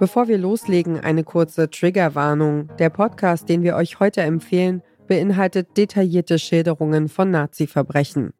Bevor 0.00 0.28
wir 0.28 0.38
loslegen, 0.38 0.98
eine 0.98 1.24
kurze 1.24 1.68
Triggerwarnung. 1.68 2.74
Der 2.78 2.88
Podcast, 2.88 3.50
den 3.50 3.62
wir 3.62 3.76
euch 3.76 4.00
heute 4.00 4.22
empfehlen, 4.22 4.80
beinhaltet 5.06 5.76
detaillierte 5.76 6.38
Schilderungen 6.38 7.10
von 7.10 7.30
Nazi-Verbrechen. 7.30 8.32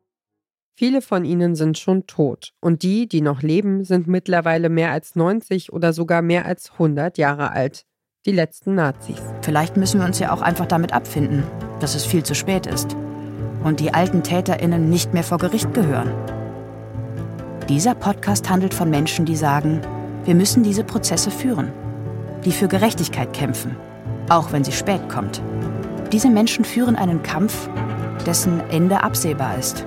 Viele 0.74 1.02
von 1.02 1.26
ihnen 1.26 1.54
sind 1.56 1.76
schon 1.76 2.06
tot 2.06 2.54
und 2.60 2.82
die, 2.82 3.06
die 3.06 3.20
noch 3.20 3.42
leben, 3.42 3.84
sind 3.84 4.06
mittlerweile 4.06 4.70
mehr 4.70 4.90
als 4.90 5.16
90 5.16 5.70
oder 5.70 5.92
sogar 5.92 6.22
mehr 6.22 6.46
als 6.46 6.72
100 6.72 7.18
Jahre 7.18 7.50
alt. 7.52 7.84
Die 8.24 8.32
letzten 8.32 8.74
Nazis. 8.74 9.20
Vielleicht 9.42 9.76
müssen 9.76 10.00
wir 10.00 10.06
uns 10.06 10.18
ja 10.18 10.32
auch 10.32 10.40
einfach 10.40 10.66
damit 10.66 10.94
abfinden, 10.94 11.42
dass 11.78 11.94
es 11.94 12.06
viel 12.06 12.22
zu 12.22 12.34
spät 12.34 12.66
ist 12.66 12.96
und 13.64 13.80
die 13.80 13.92
alten 13.92 14.22
Täterinnen 14.22 14.88
nicht 14.88 15.12
mehr 15.12 15.24
vor 15.24 15.36
Gericht 15.36 15.74
gehören. 15.74 16.10
Dieser 17.68 17.94
Podcast 17.94 18.48
handelt 18.48 18.72
von 18.72 18.88
Menschen, 18.88 19.26
die 19.26 19.36
sagen, 19.36 19.82
wir 20.24 20.34
müssen 20.34 20.62
diese 20.62 20.84
Prozesse 20.84 21.30
führen, 21.30 21.72
die 22.44 22.52
für 22.52 22.68
Gerechtigkeit 22.68 23.32
kämpfen, 23.32 23.76
auch 24.28 24.52
wenn 24.52 24.64
sie 24.64 24.72
spät 24.72 25.08
kommt. 25.08 25.42
Diese 26.12 26.30
Menschen 26.30 26.64
führen 26.64 26.96
einen 26.96 27.22
Kampf, 27.22 27.68
dessen 28.26 28.60
Ende 28.70 29.02
absehbar 29.02 29.56
ist. 29.58 29.86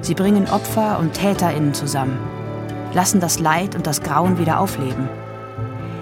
Sie 0.00 0.14
bringen 0.14 0.48
Opfer 0.48 0.98
und 0.98 1.12
Täterinnen 1.12 1.74
zusammen, 1.74 2.18
lassen 2.94 3.20
das 3.20 3.40
Leid 3.40 3.74
und 3.74 3.86
das 3.86 4.02
Grauen 4.02 4.38
wieder 4.38 4.60
aufleben. 4.60 5.08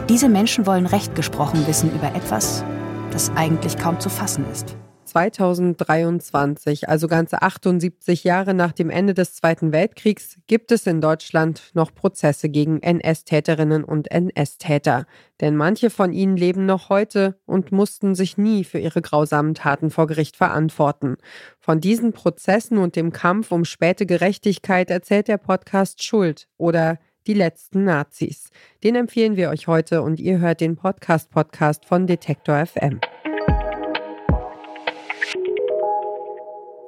Diese 0.09 0.29
Menschen 0.29 0.67
wollen 0.67 0.87
Recht 0.87 1.15
gesprochen 1.15 1.67
wissen 1.67 1.93
über 1.95 2.15
etwas, 2.15 2.65
das 3.11 3.33
eigentlich 3.35 3.79
kaum 3.79 3.99
zu 3.99 4.09
fassen 4.09 4.45
ist. 4.53 4.77
2023, 5.07 6.89
also 6.89 7.09
ganze 7.09 7.41
78 7.41 8.25
Jahre 8.25 8.53
nach 8.53 8.73
dem 8.73 8.91
Ende 8.91 9.15
des 9.15 9.35
Zweiten 9.35 9.73
Weltkriegs, 9.73 10.39
gibt 10.47 10.73
es 10.73 10.87
in 10.87 11.01
Deutschland 11.01 11.71
noch 11.75 11.95
Prozesse 11.95 12.49
gegen 12.49 12.83
NS-Täterinnen 12.83 13.85
und 13.85 14.11
NS-Täter. 14.11 15.07
Denn 15.41 15.57
manche 15.57 15.91
von 15.91 16.13
ihnen 16.13 16.37
leben 16.37 16.67
noch 16.67 16.89
heute 16.89 17.39
und 17.47 17.73
mussten 17.73 18.15
sich 18.15 18.37
nie 18.37 18.65
für 18.65 18.79
ihre 18.79 19.01
grausamen 19.01 19.55
Taten 19.55 19.91
vor 19.91 20.07
Gericht 20.07 20.37
verantworten. 20.37 21.17
Von 21.59 21.81
diesen 21.81 22.13
Prozessen 22.13 22.79
und 22.79 22.97
dem 22.97 23.13
Kampf 23.13 23.53
um 23.53 23.65
späte 23.65 24.07
Gerechtigkeit 24.07 24.91
erzählt 24.91 25.29
der 25.29 25.39
Podcast 25.39 26.03
Schuld 26.03 26.49
oder 26.59 26.99
die 27.27 27.35
letzten 27.35 27.85
Nazis. 27.85 28.51
Den 28.85 28.95
empfehlen 28.95 29.37
wir 29.37 29.51
euch 29.51 29.67
heute 29.67 30.03
und 30.03 30.21
ihr 30.21 30.39
hört 30.39 30.61
den 30.61 30.77
Podcast-Podcast 30.77 31.85
von 31.85 32.07
Detektor 32.07 32.65
FM. 32.65 33.01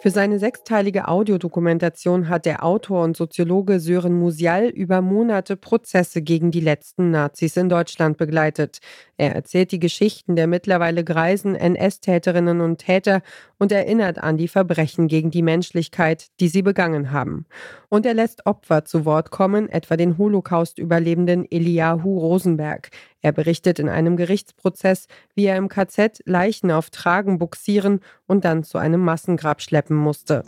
Für 0.01 0.11
seine 0.11 0.39
sechsteilige 0.39 1.09
Audiodokumentation 1.09 2.29
hat 2.29 2.47
der 2.47 2.65
Autor 2.65 3.03
und 3.03 3.17
Soziologe 3.17 3.81
Sören 3.81 4.17
Musial 4.17 4.67
über 4.69 5.01
Monate 5.01 5.57
Prozesse 5.57 6.23
gegen 6.23 6.53
die 6.53 6.61
letzten 6.61 7.11
Nazis 7.11 7.57
in 7.57 7.69
Deutschland 7.69 8.17
begleitet. 8.17 8.79
Er 9.17 9.35
erzählt 9.35 9.73
die 9.73 9.81
Geschichten 9.81 10.37
der 10.37 10.47
mittlerweile 10.47 11.03
greisen 11.03 11.57
NS-Täterinnen 11.57 12.61
und 12.61 12.79
Täter 12.79 13.23
und 13.59 13.73
erinnert 13.73 14.19
an 14.19 14.37
die 14.37 14.47
Verbrechen 14.47 15.09
gegen 15.09 15.33
die 15.33 15.43
Menschlichkeit, 15.43 16.29
die 16.39 16.47
sie 16.47 16.63
begangen 16.63 17.11
haben. 17.11 17.47
Und 17.89 18.07
er 18.07 18.15
lässt 18.15 18.47
Opfer 18.47 18.85
zu 18.85 19.05
Wort 19.05 19.33
kommen, 19.33 19.69
etwa 19.69 19.97
den 19.97 20.17
Holocaust-Überlebenden 20.17 21.45
Eliahu 21.51 22.19
Rosenberg. 22.19 22.91
Er 23.21 23.33
berichtet 23.33 23.79
in 23.79 23.89
einem 23.89 24.17
Gerichtsprozess, 24.17 25.07
wie 25.35 25.47
er 25.47 25.57
im 25.57 25.69
KZ 25.69 26.23
Leichen 26.25 26.71
auf 26.71 26.91
Tragen 26.91 27.39
buxieren 27.39 28.01
und 28.27 28.45
dann 28.45 28.63
zu 28.63 28.79
einem 28.79 29.01
Massengrab 29.01 29.61
schleppen 29.61 29.97
musste. 29.97 30.45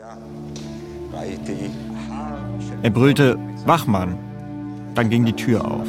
Er 2.82 2.90
brüllte 2.90 3.38
Wachmann. 3.66 4.18
Dann 4.94 5.10
ging 5.10 5.24
die 5.24 5.34
Tür 5.34 5.64
auf. 5.64 5.86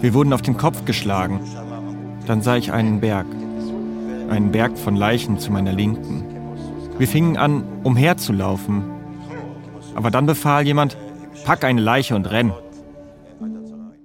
Wir 0.00 0.14
wurden 0.14 0.32
auf 0.32 0.42
den 0.42 0.56
Kopf 0.56 0.84
geschlagen. 0.84 1.40
Dann 2.26 2.42
sah 2.42 2.56
ich 2.56 2.72
einen 2.72 3.00
Berg. 3.00 3.26
Einen 4.28 4.50
Berg 4.50 4.76
von 4.76 4.96
Leichen 4.96 5.38
zu 5.38 5.52
meiner 5.52 5.72
Linken. 5.72 6.24
Wir 6.98 7.06
fingen 7.06 7.36
an, 7.36 7.64
umherzulaufen. 7.84 8.82
Aber 9.94 10.10
dann 10.10 10.26
befahl 10.26 10.66
jemand, 10.66 10.96
pack 11.44 11.64
eine 11.64 11.80
Leiche 11.80 12.16
und 12.16 12.30
renn. 12.30 12.52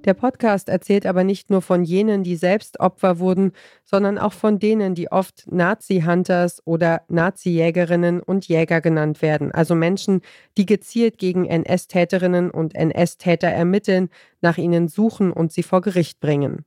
Der 0.06 0.16
Podcast 0.16 0.67
erzählt 0.67 1.06
aber 1.06 1.23
nicht 1.23 1.51
nur 1.51 1.62
von 1.62 1.84
jenen, 1.84 2.23
die 2.23 2.35
selbst 2.35 2.79
Opfer 2.79 3.19
wurden, 3.19 3.51
sondern 3.84 4.17
auch 4.17 4.34
von 4.34 4.57
denen, 4.57 4.95
die 4.95 5.12
oft 5.12 5.44
Nazi-Hunters 5.51 6.66
oder 6.66 7.03
Nazi-Jägerinnen 7.07 8.19
und 8.19 8.47
Jäger 8.47 8.81
genannt 8.81 9.22
werden, 9.22 9.51
also 9.51 9.75
Menschen, 9.75 10.22
die 10.57 10.66
gezielt 10.66 11.19
gegen 11.19 11.45
NS-Täterinnen 11.45 12.50
und 12.50 12.73
NS-Täter 12.73 13.50
ermitteln, 13.50 14.09
nach 14.41 14.57
ihnen 14.57 14.88
suchen 14.88 15.31
und 15.31 15.51
sie 15.51 15.63
vor 15.63 15.81
Gericht 15.81 16.19
bringen. 16.19 16.66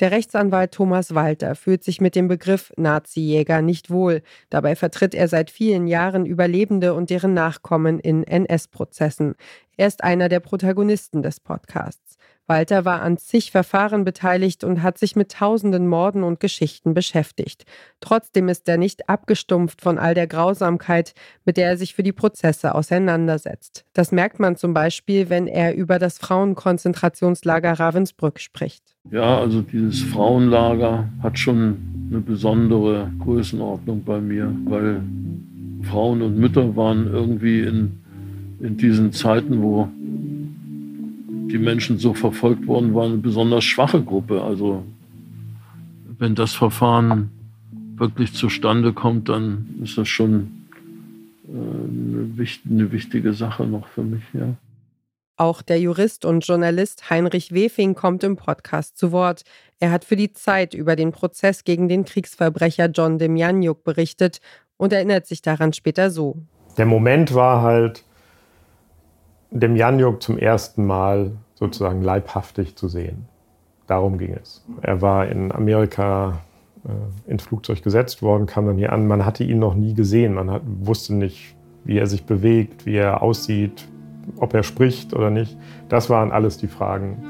Der 0.00 0.10
Rechtsanwalt 0.10 0.72
Thomas 0.72 1.14
Walter 1.14 1.54
fühlt 1.54 1.84
sich 1.84 2.00
mit 2.00 2.16
dem 2.16 2.26
Begriff 2.26 2.72
Nazi-Jäger 2.76 3.62
nicht 3.62 3.90
wohl. 3.90 4.22
Dabei 4.50 4.74
vertritt 4.74 5.14
er 5.14 5.28
seit 5.28 5.50
vielen 5.50 5.86
Jahren 5.86 6.26
Überlebende 6.26 6.94
und 6.94 7.10
deren 7.10 7.32
Nachkommen 7.32 8.00
in 8.00 8.24
NS-Prozessen. 8.24 9.36
Er 9.76 9.86
ist 9.86 10.02
einer 10.02 10.28
der 10.28 10.40
Protagonisten 10.40 11.22
des 11.22 11.38
Podcasts. 11.38 12.16
Walter 12.46 12.84
war 12.84 13.00
an 13.00 13.16
zig 13.16 13.50
Verfahren 13.50 14.04
beteiligt 14.04 14.64
und 14.64 14.82
hat 14.82 14.98
sich 14.98 15.16
mit 15.16 15.32
tausenden 15.32 15.88
Morden 15.88 16.22
und 16.22 16.40
Geschichten 16.40 16.92
beschäftigt. 16.92 17.64
Trotzdem 18.00 18.48
ist 18.48 18.68
er 18.68 18.76
nicht 18.76 19.08
abgestumpft 19.08 19.80
von 19.80 19.98
all 19.98 20.14
der 20.14 20.26
Grausamkeit, 20.26 21.14
mit 21.44 21.56
der 21.56 21.68
er 21.68 21.76
sich 21.78 21.94
für 21.94 22.02
die 22.02 22.12
Prozesse 22.12 22.74
auseinandersetzt. 22.74 23.84
Das 23.94 24.12
merkt 24.12 24.40
man 24.40 24.56
zum 24.56 24.74
Beispiel, 24.74 25.30
wenn 25.30 25.46
er 25.46 25.74
über 25.74 25.98
das 25.98 26.18
Frauenkonzentrationslager 26.18 27.72
Ravensbrück 27.72 28.38
spricht. 28.38 28.94
Ja, 29.10 29.38
also 29.38 29.62
dieses 29.62 30.02
Frauenlager 30.02 31.08
hat 31.22 31.38
schon 31.38 32.08
eine 32.10 32.20
besondere 32.20 33.10
Größenordnung 33.20 34.04
bei 34.04 34.20
mir, 34.20 34.54
weil 34.66 35.02
Frauen 35.84 36.22
und 36.22 36.38
Mütter 36.38 36.76
waren 36.76 37.06
irgendwie 37.06 37.60
in, 37.60 38.00
in 38.60 38.76
diesen 38.76 39.12
Zeiten, 39.12 39.62
wo 39.62 39.88
die 41.54 41.60
Menschen 41.60 41.98
so 41.98 42.14
verfolgt 42.14 42.66
worden 42.66 42.94
waren, 42.94 43.12
eine 43.12 43.20
besonders 43.22 43.62
schwache 43.62 44.02
Gruppe. 44.02 44.42
Also 44.42 44.84
wenn 46.18 46.34
das 46.34 46.52
Verfahren 46.52 47.30
wirklich 47.94 48.34
zustande 48.34 48.92
kommt, 48.92 49.28
dann 49.28 49.78
ist 49.80 49.96
das 49.96 50.08
schon 50.08 50.66
äh, 51.46 51.50
eine, 51.52 52.48
eine 52.68 52.90
wichtige 52.90 53.34
Sache 53.34 53.66
noch 53.66 53.86
für 53.86 54.02
mich. 54.02 54.24
Ja. 54.32 54.48
Auch 55.36 55.62
der 55.62 55.78
Jurist 55.78 56.24
und 56.24 56.44
Journalist 56.44 57.08
Heinrich 57.08 57.54
Wefing 57.54 57.94
kommt 57.94 58.24
im 58.24 58.34
Podcast 58.34 58.98
zu 58.98 59.12
Wort. 59.12 59.44
Er 59.78 59.92
hat 59.92 60.04
für 60.04 60.16
die 60.16 60.32
Zeit 60.32 60.74
über 60.74 60.96
den 60.96 61.12
Prozess 61.12 61.62
gegen 61.62 61.88
den 61.88 62.04
Kriegsverbrecher 62.04 62.86
John 62.86 63.18
Demjanjuk 63.18 63.84
berichtet 63.84 64.40
und 64.76 64.92
erinnert 64.92 65.26
sich 65.26 65.40
daran 65.40 65.72
später 65.72 66.10
so. 66.10 66.36
Der 66.76 66.86
Moment 66.86 67.32
war 67.32 67.62
halt, 67.62 68.02
Demjanjuk 69.52 70.20
zum 70.20 70.36
ersten 70.36 70.84
Mal 70.84 71.36
sozusagen 71.54 72.02
leibhaftig 72.02 72.76
zu 72.76 72.88
sehen. 72.88 73.26
Darum 73.86 74.18
ging 74.18 74.34
es. 74.34 74.64
Er 74.82 75.02
war 75.02 75.28
in 75.28 75.52
Amerika 75.52 76.40
äh, 76.84 77.30
ins 77.30 77.44
Flugzeug 77.44 77.82
gesetzt 77.82 78.22
worden, 78.22 78.46
kam 78.46 78.66
dann 78.66 78.76
hier 78.76 78.92
an. 78.92 79.06
Man 79.06 79.24
hatte 79.24 79.44
ihn 79.44 79.58
noch 79.58 79.74
nie 79.74 79.94
gesehen. 79.94 80.34
Man 80.34 80.50
hat, 80.50 80.62
wusste 80.80 81.14
nicht, 81.14 81.54
wie 81.84 81.98
er 81.98 82.06
sich 82.06 82.24
bewegt, 82.24 82.86
wie 82.86 82.96
er 82.96 83.22
aussieht, 83.22 83.86
ob 84.38 84.54
er 84.54 84.62
spricht 84.62 85.14
oder 85.14 85.30
nicht. 85.30 85.56
Das 85.88 86.08
waren 86.08 86.32
alles 86.32 86.56
die 86.56 86.66
Fragen, 86.66 87.22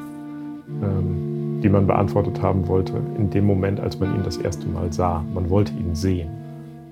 ähm, 0.82 1.60
die 1.60 1.68
man 1.68 1.86
beantwortet 1.86 2.40
haben 2.40 2.68
wollte 2.68 2.94
in 3.16 3.30
dem 3.30 3.46
Moment, 3.46 3.80
als 3.80 3.98
man 3.98 4.14
ihn 4.14 4.22
das 4.22 4.36
erste 4.36 4.66
Mal 4.68 4.92
sah. 4.92 5.24
Man 5.34 5.50
wollte 5.50 5.72
ihn 5.72 5.94
sehen. 5.94 6.43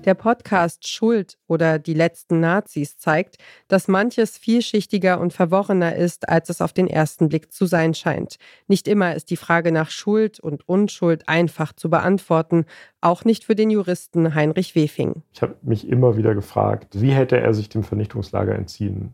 Der 0.05 0.15
Podcast 0.15 0.87
Schuld 0.87 1.37
oder 1.47 1.79
Die 1.79 1.93
letzten 1.93 2.39
Nazis 2.39 2.97
zeigt, 2.97 3.37
dass 3.67 3.87
manches 3.87 4.37
vielschichtiger 4.37 5.19
und 5.19 5.31
verworrener 5.31 5.95
ist, 5.95 6.27
als 6.27 6.49
es 6.49 6.61
auf 6.61 6.73
den 6.73 6.87
ersten 6.87 7.29
Blick 7.29 7.53
zu 7.53 7.65
sein 7.65 7.93
scheint. 7.93 8.37
Nicht 8.67 8.87
immer 8.87 9.15
ist 9.15 9.29
die 9.29 9.37
Frage 9.37 9.71
nach 9.71 9.89
Schuld 9.89 10.39
und 10.39 10.67
Unschuld 10.67 11.29
einfach 11.29 11.73
zu 11.73 11.89
beantworten, 11.89 12.65
auch 12.99 13.23
nicht 13.23 13.45
für 13.45 13.55
den 13.55 13.69
Juristen 13.69 14.35
Heinrich 14.35 14.75
Wefing. 14.75 15.23
Ich 15.33 15.41
habe 15.41 15.55
mich 15.61 15.87
immer 15.87 16.17
wieder 16.17 16.35
gefragt, 16.35 17.01
wie 17.01 17.11
hätte 17.11 17.39
er 17.39 17.53
sich 17.53 17.69
dem 17.69 17.83
Vernichtungslager 17.83 18.55
entziehen 18.55 19.13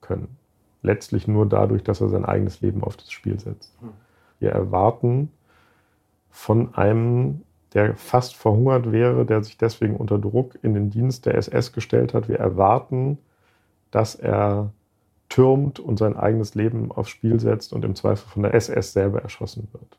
können? 0.00 0.36
Letztlich 0.82 1.28
nur 1.28 1.46
dadurch, 1.46 1.82
dass 1.82 2.00
er 2.00 2.08
sein 2.08 2.24
eigenes 2.24 2.60
Leben 2.60 2.82
auf 2.82 2.96
das 2.96 3.12
Spiel 3.12 3.38
setzt. 3.38 3.76
Wir 4.40 4.50
erwarten 4.50 5.30
von 6.30 6.74
einem 6.74 7.42
der 7.74 7.96
fast 7.96 8.36
verhungert 8.36 8.92
wäre, 8.92 9.24
der 9.24 9.42
sich 9.42 9.56
deswegen 9.56 9.96
unter 9.96 10.18
Druck 10.18 10.58
in 10.62 10.74
den 10.74 10.90
Dienst 10.90 11.26
der 11.26 11.36
SS 11.36 11.72
gestellt 11.72 12.14
hat. 12.14 12.28
Wir 12.28 12.38
erwarten, 12.38 13.18
dass 13.90 14.14
er 14.14 14.70
türmt 15.28 15.80
und 15.80 15.98
sein 15.98 16.16
eigenes 16.16 16.54
Leben 16.54 16.92
aufs 16.92 17.10
Spiel 17.10 17.40
setzt 17.40 17.72
und 17.72 17.84
im 17.84 17.94
Zweifel 17.94 18.28
von 18.28 18.42
der 18.42 18.54
SS 18.54 18.92
selber 18.92 19.22
erschossen 19.22 19.68
wird. 19.72 19.98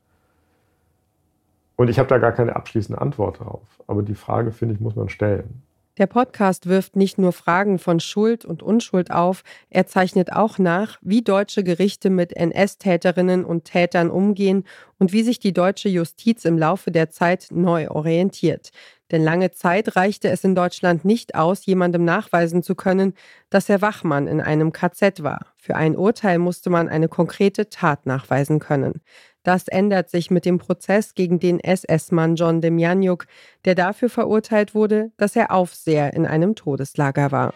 Und 1.75 1.89
ich 1.89 1.97
habe 1.97 2.07
da 2.07 2.19
gar 2.19 2.31
keine 2.31 2.55
abschließende 2.55 3.01
Antwort 3.01 3.39
darauf. 3.39 3.81
Aber 3.87 4.03
die 4.03 4.15
Frage, 4.15 4.51
finde 4.51 4.75
ich, 4.75 4.79
muss 4.79 4.95
man 4.95 5.09
stellen. 5.09 5.63
Der 5.99 6.07
Podcast 6.07 6.65
wirft 6.65 6.95
nicht 6.95 7.19
nur 7.19 7.33
Fragen 7.33 7.77
von 7.77 7.99
Schuld 7.99 8.45
und 8.45 8.63
Unschuld 8.63 9.11
auf, 9.11 9.43
er 9.69 9.85
zeichnet 9.85 10.33
auch 10.33 10.57
nach, 10.57 10.97
wie 11.03 11.21
deutsche 11.21 11.63
Gerichte 11.63 12.09
mit 12.09 12.35
NS-Täterinnen 12.35 13.45
und 13.45 13.65
Tätern 13.65 14.09
umgehen 14.09 14.63
und 14.97 15.13
wie 15.13 15.21
sich 15.21 15.37
die 15.39 15.53
deutsche 15.53 15.89
Justiz 15.89 16.45
im 16.45 16.57
Laufe 16.57 16.89
der 16.89 17.11
Zeit 17.11 17.49
neu 17.51 17.91
orientiert. 17.91 18.71
Denn 19.11 19.21
lange 19.21 19.51
Zeit 19.51 19.95
reichte 19.95 20.29
es 20.29 20.43
in 20.43 20.55
Deutschland 20.55 21.05
nicht 21.05 21.35
aus, 21.35 21.67
jemandem 21.67 22.03
nachweisen 22.03 22.63
zu 22.63 22.73
können, 22.73 23.13
dass 23.51 23.69
er 23.69 23.83
Wachmann 23.83 24.25
in 24.25 24.41
einem 24.41 24.71
KZ 24.71 25.21
war. 25.21 25.53
Für 25.57 25.75
ein 25.75 25.95
Urteil 25.95 26.39
musste 26.39 26.71
man 26.71 26.89
eine 26.89 27.07
konkrete 27.07 27.69
Tat 27.69 28.07
nachweisen 28.07 28.57
können. 28.57 29.01
Das 29.43 29.67
ändert 29.67 30.09
sich 30.09 30.31
mit 30.31 30.45
dem 30.45 30.57
Prozess 30.57 31.13
gegen 31.13 31.39
den 31.39 31.59
SS-Mann 31.59 32.35
John 32.35 32.61
Demjanjuk, 32.61 33.25
der 33.65 33.75
dafür 33.75 34.09
verurteilt 34.09 34.73
wurde, 34.73 35.11
dass 35.17 35.35
er 35.35 35.51
Aufseher 35.51 36.13
in 36.13 36.25
einem 36.25 36.55
Todeslager 36.55 37.31
war. 37.31 37.53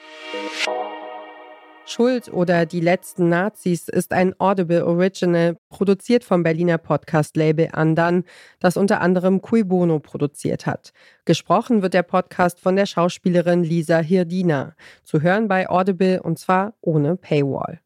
Schuld 1.89 2.33
oder 2.33 2.65
Die 2.65 2.81
letzten 2.81 3.29
Nazis 3.29 3.87
ist 3.87 4.11
ein 4.11 4.37
Audible 4.39 4.85
Original, 4.85 5.55
produziert 5.69 6.25
vom 6.25 6.43
Berliner 6.43 6.77
Podcast-Label 6.77 7.69
Andan, 7.71 8.25
das 8.59 8.75
unter 8.75 8.99
anderem 8.99 9.41
Cui 9.41 9.63
Bono 9.63 9.99
produziert 9.99 10.65
hat. 10.65 10.91
Gesprochen 11.23 11.81
wird 11.81 11.93
der 11.93 12.03
Podcast 12.03 12.59
von 12.59 12.75
der 12.75 12.87
Schauspielerin 12.87 13.63
Lisa 13.63 13.99
Hirdina, 13.99 14.75
zu 15.03 15.21
hören 15.21 15.47
bei 15.47 15.69
Audible 15.69 16.21
und 16.21 16.37
zwar 16.37 16.73
ohne 16.81 17.15
Paywall. 17.15 17.79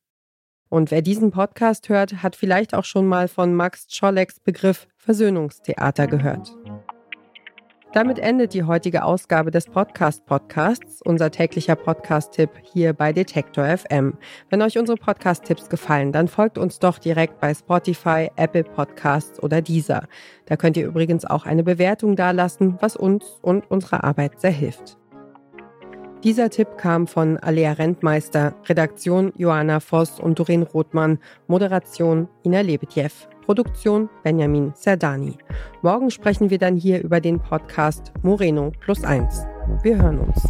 Und 0.71 0.89
wer 0.89 1.01
diesen 1.01 1.31
Podcast 1.31 1.89
hört, 1.89 2.23
hat 2.23 2.38
vielleicht 2.38 2.73
auch 2.73 2.85
schon 2.85 3.06
mal 3.06 3.27
von 3.27 3.53
Max 3.53 3.88
Czoleks 3.88 4.39
Begriff 4.39 4.88
Versöhnungstheater 4.95 6.07
gehört. 6.07 6.56
Damit 7.91 8.19
endet 8.19 8.53
die 8.53 8.63
heutige 8.63 9.03
Ausgabe 9.03 9.51
des 9.51 9.65
Podcast 9.65 10.25
Podcasts, 10.25 11.01
unser 11.03 11.29
täglicher 11.29 11.75
Podcast-Tipp 11.75 12.51
hier 12.63 12.94
bei 12.94 13.12
Detektor 13.12 13.65
FM. 13.65 14.13
Wenn 14.50 14.62
euch 14.62 14.77
unsere 14.77 14.97
Podcast-Tipps 14.97 15.68
gefallen, 15.68 16.13
dann 16.13 16.29
folgt 16.29 16.57
uns 16.57 16.79
doch 16.79 17.00
direkt 17.00 17.41
bei 17.41 17.53
Spotify, 17.53 18.31
Apple 18.38 18.63
Podcasts 18.63 19.44
oder 19.44 19.62
Deezer. 19.62 20.07
Da 20.45 20.56
könnt 20.56 20.77
ihr 20.77 20.88
übrigens 20.88 21.25
auch 21.25 21.45
eine 21.45 21.65
Bewertung 21.65 22.15
dalassen, 22.15 22.77
was 22.79 22.95
uns 22.95 23.25
und 23.41 23.69
unserer 23.69 24.06
Arbeit 24.06 24.39
sehr 24.39 24.51
hilft. 24.51 25.00
Dieser 26.23 26.51
Tipp 26.51 26.77
kam 26.77 27.07
von 27.07 27.38
Alea 27.39 27.71
Rentmeister, 27.73 28.53
Redaktion 28.68 29.33
Johanna 29.38 29.79
Voss 29.79 30.19
und 30.19 30.38
Doreen 30.38 30.62
Rothmann, 30.62 31.18
Moderation 31.47 32.27
Ina 32.45 32.62
Lebedjew, 32.62 33.09
Produktion 33.44 34.07
Benjamin 34.23 34.71
Serdani. 34.75 35.39
Morgen 35.81 36.12
sprechen 36.12 36.51
wir 36.51 36.59
dann 36.59 36.77
hier 36.77 37.03
über 37.03 37.21
den 37.21 37.39
Podcast 37.39 38.13
Moreno 38.21 38.71
plus 38.81 39.03
eins. 39.03 39.47
Wir 39.81 39.97
hören 39.97 40.19
uns. 40.19 40.47